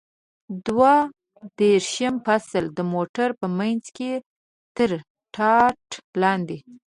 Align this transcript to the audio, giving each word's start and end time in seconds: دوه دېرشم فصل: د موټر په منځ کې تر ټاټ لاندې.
دوه 0.65 0.93
دېرشم 1.59 2.15
فصل: 2.25 2.63
د 2.77 2.79
موټر 2.93 3.29
په 3.39 3.47
منځ 3.57 3.83
کې 3.97 4.11
تر 4.75 4.89
ټاټ 5.35 5.81
لاندې. 6.21 6.57